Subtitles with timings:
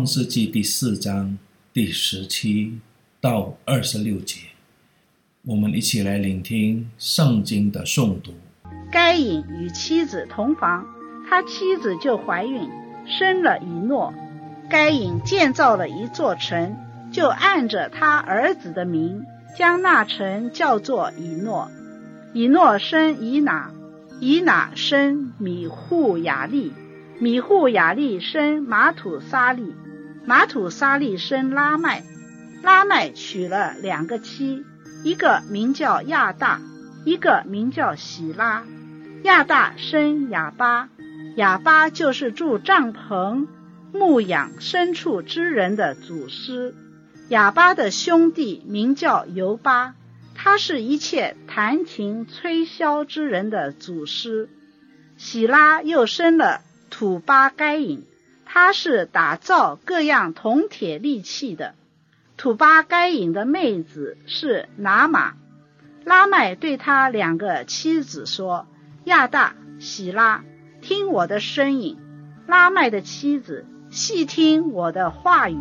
[0.00, 1.36] 创世纪第四章
[1.74, 2.78] 第十七
[3.20, 4.38] 到二十六节，
[5.44, 8.32] 我们一起来聆听圣经的诵读。
[8.90, 10.86] 该隐与妻子同房，
[11.28, 12.66] 他妻子就怀孕，
[13.06, 14.14] 生了以诺。
[14.70, 16.78] 该隐建造了一座城，
[17.12, 19.26] 就按着他儿子的名，
[19.58, 21.70] 将那城叫做以诺。
[22.32, 23.70] 以诺生以拿，
[24.18, 26.72] 以拿生米户雅利。
[27.18, 29.74] 米户雅利生玛土撒利，
[30.30, 32.04] 玛土沙利生拉麦，
[32.62, 34.64] 拉麦娶了两个妻，
[35.02, 36.60] 一个名叫亚大，
[37.04, 38.64] 一个名叫喜拉。
[39.24, 40.88] 亚大生哑巴，
[41.34, 43.48] 哑巴就是住帐篷、
[43.92, 46.76] 牧养牲畜之人的祖师。
[47.28, 49.96] 哑巴的兄弟名叫尤巴，
[50.36, 54.48] 他是一切弹琴吹箫之人的祖师。
[55.16, 56.60] 喜拉又生了。
[56.88, 58.04] 土巴该隐，
[58.52, 61.74] 他是打造各样铜铁利器的。
[62.36, 65.34] 土巴该隐的妹子是拿玛。
[66.04, 68.66] 拉麦对他两个妻子说
[69.06, 70.42] ：“亚大、喜拉，
[70.82, 71.96] 听我的声音。
[72.48, 75.60] 拉麦的妻子，细听我的话语。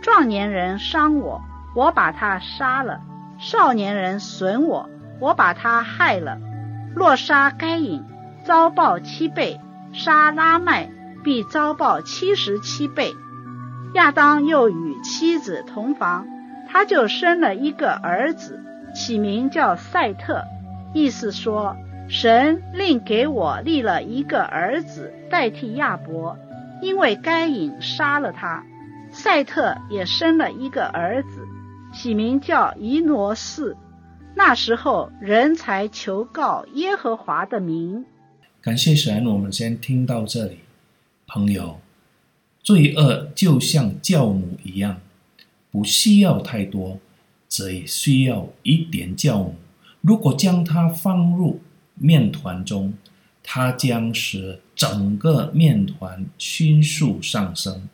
[0.00, 1.42] 壮年人伤我，
[1.74, 3.00] 我把他杀了；
[3.40, 6.38] 少年人损我，我把他害了。
[6.94, 8.04] 若杀该隐，
[8.44, 9.58] 遭报七倍。”
[9.92, 10.88] 杀拉麦
[11.22, 13.14] 必遭报七十七倍。
[13.94, 16.26] 亚当又与妻子同房，
[16.68, 18.60] 他就生了一个儿子，
[18.94, 20.44] 起名叫赛特，
[20.94, 21.76] 意思说
[22.08, 26.36] 神另给我立了一个儿子代替亚伯，
[26.80, 28.64] 因为该隐杀了他。
[29.12, 31.28] 赛特也生了一个儿子，
[31.92, 33.76] 起名叫伊诺士。
[34.36, 38.04] 那时候人才求告耶和华的名。
[38.62, 40.60] 感谢神，我们先听到这里。
[41.32, 41.80] 朋友，
[42.60, 45.00] 罪恶就像酵母一样，
[45.70, 46.98] 不需要太多，
[47.48, 49.54] 只需要一点酵母。
[50.00, 51.60] 如果将它放入
[51.94, 52.94] 面团中，
[53.44, 57.88] 它将使整个面团迅速上升。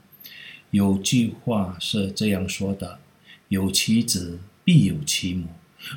[0.71, 3.01] 有句话是这样说的
[3.49, 5.49] ：“有其子，必有其母。”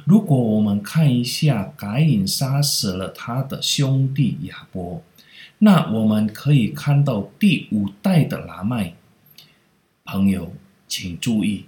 [0.03, 5.01] 如果我们看一下该隐杀死了他的兄弟亚伯，
[5.59, 8.93] 那我们可以看到第五代的拉麦。
[10.05, 10.53] 朋友，
[10.87, 11.65] 请注意，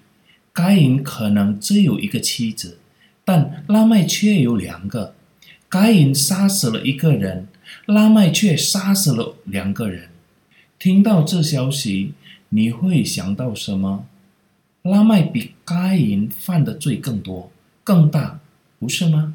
[0.51, 2.79] 该隐可能只有一个妻子，
[3.23, 5.13] 但拉麦却有两个。
[5.69, 7.47] 该隐杀死了一个人，
[7.85, 10.09] 拉麦却杀死了两个人。
[10.79, 12.13] 听到这消息，
[12.49, 14.05] 你会想到什么？
[14.81, 17.51] 拉麦比该隐犯的罪更多。
[17.83, 18.39] 更大，
[18.79, 19.33] 不是吗？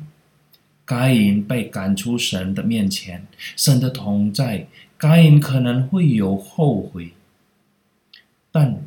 [0.87, 4.67] 该隐被赶出神的面前，神的同在，
[4.97, 7.13] 该隐可能会有后悔。
[8.51, 8.83] 但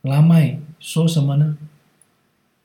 [0.00, 1.58] 拉麦说什么呢？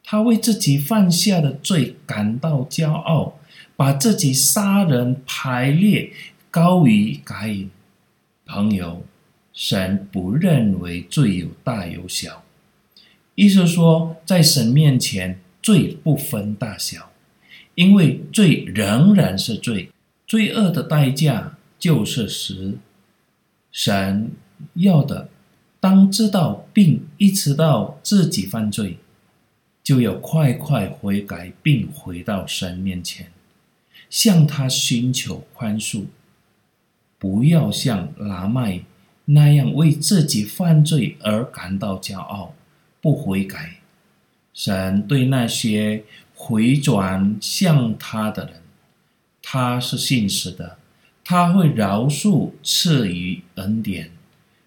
[0.04, 3.40] 他为自己犯下的罪感到骄傲，
[3.76, 6.14] 把自己杀人排列
[6.50, 7.70] 高于该隐。
[8.46, 9.04] 朋友，
[9.52, 12.44] 神不认为罪有大有小，
[13.36, 15.42] 意思说，在神面前。
[15.64, 17.11] 罪不分大小，
[17.76, 19.90] 因为罪仍然是罪，
[20.28, 22.78] 罪恶的代价就是死。
[23.72, 24.32] 神
[24.74, 25.30] 要的，
[25.80, 28.98] 当知道并意识到自己犯罪，
[29.82, 33.32] 就要快快悔改，并回到神面前，
[34.10, 36.04] 向他寻求宽恕，
[37.18, 38.82] 不要像拉麦
[39.26, 42.54] 那样为自己犯罪而感到骄傲，
[43.00, 43.78] 不悔改。
[44.54, 46.04] 神对那些
[46.44, 48.62] 回转向他的人，
[49.44, 50.80] 他是信实的，
[51.24, 54.10] 他会饶恕、赐予恩典，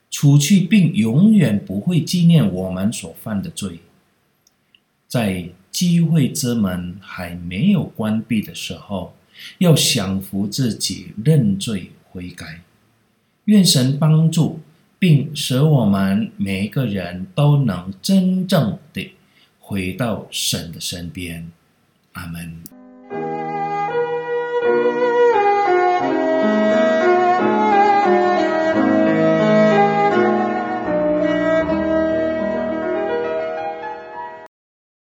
[0.09, 3.81] 除去并永远不会纪念我们所犯的罪。
[5.09, 9.17] 在机会之门还没有关闭的时候，
[9.59, 12.63] 要降服自己，认罪悔改。
[13.47, 14.61] 愿神帮助，
[15.01, 19.11] 并使我们每一个人都能真正的。
[19.67, 21.51] 回到神的身边，
[22.15, 22.74] 阿门。